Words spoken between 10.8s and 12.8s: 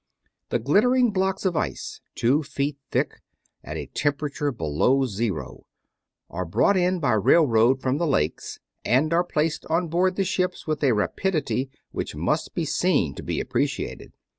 a rapidity which must be